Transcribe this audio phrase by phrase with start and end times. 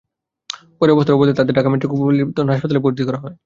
[0.79, 3.35] পরে অবস্থার অবনতি হলে তাঁদের ঢাকা মেট্রোপলিটন হাসপাতালে ভর্তি করা হয়।